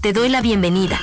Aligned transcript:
Te 0.00 0.12
doy 0.12 0.28
la 0.28 0.40
bienvenida. 0.40 0.98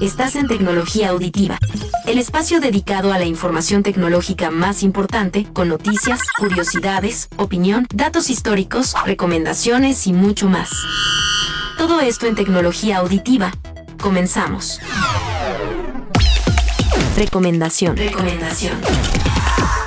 Estás 0.00 0.36
en 0.36 0.46
Tecnología 0.46 1.10
Auditiva, 1.10 1.58
el 2.06 2.18
espacio 2.18 2.60
dedicado 2.60 3.12
a 3.12 3.18
la 3.18 3.24
información 3.24 3.82
tecnológica 3.82 4.50
más 4.50 4.82
importante, 4.82 5.46
con 5.52 5.68
noticias, 5.68 6.20
curiosidades, 6.38 7.28
opinión, 7.36 7.86
datos 7.94 8.30
históricos, 8.30 8.94
recomendaciones 9.04 10.06
y 10.06 10.12
mucho 10.12 10.48
más. 10.48 10.70
Todo 11.78 12.00
esto 12.00 12.26
en 12.26 12.34
Tecnología 12.34 12.98
Auditiva. 12.98 13.52
Comenzamos. 14.00 14.80
Recomendación. 17.16 17.96
Recomendación. 17.96 18.74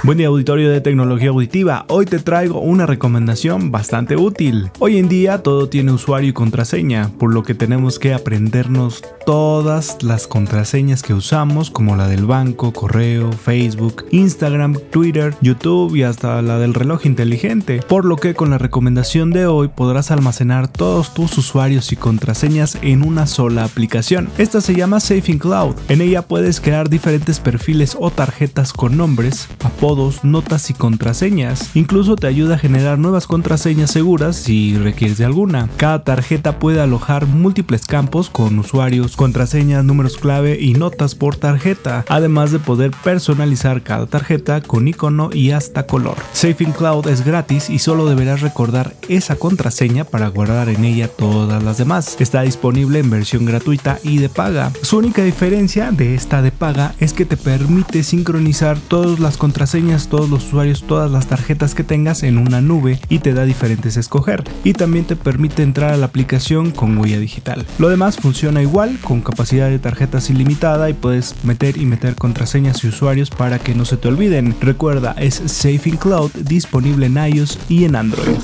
Buen 0.08 0.20
día 0.20 0.28
auditorio 0.28 0.72
de 0.72 0.80
tecnología 0.80 1.32
auditiva, 1.32 1.84
hoy 1.90 2.06
te 2.06 2.20
traigo 2.20 2.62
una 2.62 2.86
recomendación 2.86 3.74
bastante 3.74 4.16
útil. 4.16 4.72
Hoy 4.80 5.00
en 5.00 5.10
día 5.10 5.44
todo 5.44 5.68
tiene 5.68 5.92
usuario 5.92 6.30
y 6.30 6.34
contraseña, 6.34 7.12
por 7.20 7.34
lo 7.34 7.44
que 7.44 7.54
tenemos 7.54 8.00
que 8.00 8.14
aprendernos 8.14 9.04
todas 9.26 10.02
las 10.02 10.26
contraseñas 10.26 11.04
que 11.04 11.14
usamos, 11.14 11.70
como 11.70 11.98
la 11.98 12.08
del 12.08 12.26
banco, 12.26 12.72
correo, 12.72 13.34
Facebook, 13.34 14.06
Instagram, 14.12 14.78
Twitter, 14.92 15.36
YouTube 15.42 15.94
y 15.98 16.04
hasta 16.04 16.42
la 16.42 16.58
del 16.58 16.74
reloj 16.74 17.06
inteligente. 17.06 17.82
Por 17.86 18.06
lo 18.06 18.16
que 18.16 18.34
con 18.34 18.50
la 18.50 18.58
recomendación 18.58 19.32
de 19.32 19.46
hoy 19.46 19.68
podrás 19.68 20.10
almacenar 20.10 20.70
todos 20.70 21.14
tus 21.14 21.38
usuarios 21.38 21.92
y 21.92 21.98
contraseñas 21.98 22.78
en 22.82 23.04
una 23.04 23.28
sola 23.28 23.66
aplicación. 23.66 24.30
Esta 24.38 24.62
se 24.62 24.74
llama 24.74 25.02
Safe 25.02 25.38
Cloud. 25.38 25.76
En 25.90 26.00
ella 26.00 26.22
puedes 26.22 26.62
crear 26.62 26.90
diferentes 26.90 27.42
perfiles 27.42 27.98
o 28.00 28.10
tarjetas 28.10 28.72
con 28.72 28.96
nombres, 28.96 29.50
apodos, 29.66 29.97
notas 30.24 30.70
y 30.70 30.74
contraseñas. 30.74 31.72
Incluso 31.76 32.16
te 32.16 32.28
ayuda 32.28 32.56
a 32.56 32.60
generar 32.60 33.00
nuevas 33.00 33.26
contraseñas 33.26 33.92
seguras 33.92 34.36
si 34.36 34.78
requieres 34.78 35.18
de 35.18 35.26
alguna. 35.26 35.70
Cada 35.78 36.04
tarjeta 36.04 36.60
puede 36.60 36.82
alojar 36.82 37.26
múltiples 37.26 37.86
campos 37.86 38.30
con 38.30 38.60
usuarios, 38.60 39.16
contraseñas, 39.16 39.84
números 39.84 40.18
clave 40.18 40.58
y 40.62 40.74
notas 40.74 41.16
por 41.16 41.36
tarjeta, 41.36 42.06
además 42.10 42.52
de 42.52 42.60
poder 42.60 42.92
personalizar 43.04 43.82
cada 43.82 44.06
tarjeta 44.06 44.62
con 44.62 44.88
icono 44.88 45.30
y 45.34 45.52
hasta 45.52 45.88
color. 45.88 46.18
Safe 46.34 46.66
Cloud 46.78 47.08
es 47.08 47.26
gratis 47.26 47.70
y 47.70 47.80
solo 47.80 48.06
deberás 48.06 48.42
recordar 48.42 48.96
esa 49.10 49.36
contraseña 49.36 50.04
para 50.04 50.28
guardar 50.28 50.70
en 50.70 50.86
ella 50.86 51.08
todas 51.08 51.64
las 51.64 51.78
demás. 51.78 52.18
Está 52.20 52.42
disponible 52.42 53.00
en 53.00 53.10
versión 53.10 53.46
gratuita 53.46 54.00
y 54.04 54.18
de 54.18 54.30
paga. 54.30 54.72
Su 54.82 54.98
única 54.98 55.24
diferencia 55.24 55.92
de 55.92 56.16
esta 56.16 56.42
de 56.42 56.52
paga 56.52 56.94
es 57.00 57.14
que 57.14 57.26
te 57.26 57.38
permite 57.38 58.04
sincronizar 58.04 58.78
todas 58.80 59.20
las 59.20 59.38
contraseñas, 59.38 59.87
todos 60.10 60.30
los 60.30 60.46
usuarios, 60.46 60.84
todas 60.84 61.10
las 61.10 61.28
tarjetas 61.28 61.74
que 61.74 61.84
tengas 61.84 62.24
en 62.24 62.38
una 62.38 62.62
nube 62.62 63.00
y 63.10 63.20
te 63.20 63.34
da 63.34 63.46
diferentes 63.46 63.98
escoger. 63.98 64.44
Y 64.64 64.74
también 64.74 65.06
te 65.06 65.16
permite 65.16 65.64
entrar 65.64 65.94
a 65.94 65.98
la 65.98 66.08
aplicación 66.08 66.72
con 66.72 66.98
huella 66.98 67.20
digital. 67.20 67.66
Lo 67.80 67.90
demás 67.90 68.18
funciona 68.18 68.62
igual 68.62 69.00
con 69.02 69.22
capacidad 69.22 69.70
de 69.70 69.80
tarjetas 69.80 70.30
ilimitada 70.30 70.90
y 70.90 70.94
puedes 70.94 71.36
meter 71.44 71.78
y 71.78 71.86
meter 71.86 72.16
contraseñas 72.16 72.84
y 72.84 72.88
usuarios 72.88 73.30
para 73.30 73.60
que 73.60 73.76
no 73.76 73.86
se 73.86 73.98
te 73.98 74.10
olviden. 74.10 74.56
Recuerda, 74.60 75.16
es 75.18 75.42
Safe 75.46 75.82
in 75.86 75.98
Cloud 75.98 76.32
disponible 76.34 77.06
en 77.06 77.18
iOS 77.18 77.58
y 77.70 77.86
en 77.86 77.96
Android. 77.96 78.38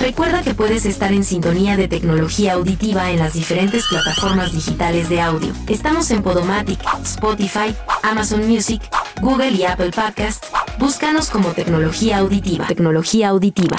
Recuerda 0.00 0.42
que 0.42 0.54
puedes 0.54 0.86
estar 0.86 1.12
en 1.12 1.24
sintonía 1.24 1.76
de 1.76 1.88
tecnología 1.88 2.54
auditiva 2.54 3.10
en 3.10 3.18
las 3.18 3.32
diferentes 3.32 3.84
plataformas 3.88 4.52
digitales 4.52 5.08
de 5.08 5.20
audio. 5.20 5.52
Estamos 5.66 6.10
en 6.10 6.22
Podomatic, 6.22 6.78
Spotify, 7.02 7.74
Amazon 8.02 8.46
Music, 8.46 8.80
Google 9.20 9.50
y 9.50 9.64
Apple 9.64 9.90
Podcast. 9.90 10.44
Búscanos 10.78 11.30
como 11.30 11.50
tecnología 11.50 12.18
auditiva. 12.18 12.66
Tecnología 12.66 13.28
auditiva. 13.28 13.78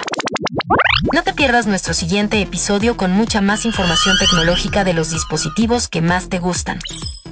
No 1.14 1.24
te 1.24 1.34
pierdas 1.34 1.66
nuestro 1.66 1.94
siguiente 1.94 2.42
episodio 2.42 2.98
con 2.98 3.12
mucha 3.12 3.40
más 3.40 3.66
información 3.66 4.18
tecnológica 4.20 4.84
de 4.84 4.94
los 4.94 5.10
dispositivos 5.10 5.88
que 5.88 6.02
más 6.02 6.28
te 6.28 6.40
gustan. 6.40 6.80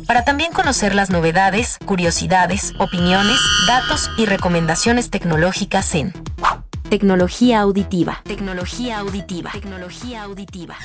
Para 0.08 0.24
también 0.24 0.54
conocer 0.54 0.96
las 0.96 1.10
novedades, 1.10 1.80
curiosidades, 1.86 2.74
opiniones, 2.80 3.40
datos 3.68 4.10
y 4.18 4.26
recomendaciones 4.26 5.10
tecnológicas 5.10 5.94
en 5.96 6.14
Tecnología 6.90 7.60
auditiva. 7.60 8.22
Tecnología 8.24 9.00
auditiva. 9.00 9.52
Tecnología 9.52 10.24
auditiva. 10.24 10.78